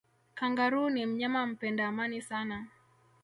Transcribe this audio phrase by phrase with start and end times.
[0.37, 2.67] kangaroo ni mnyama mpenda amani sana